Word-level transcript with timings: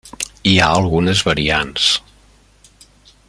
Hi 0.51 0.53
ha 0.59 0.69
algunes 0.77 1.21
variants. 1.27 1.89